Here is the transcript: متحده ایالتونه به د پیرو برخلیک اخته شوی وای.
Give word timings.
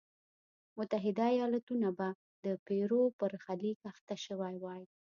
متحده 0.77 1.23
ایالتونه 1.35 1.89
به 1.97 2.07
د 2.45 2.47
پیرو 2.65 3.01
برخلیک 3.19 3.79
اخته 3.91 4.15
شوی 4.25 4.55
وای. 4.63 4.81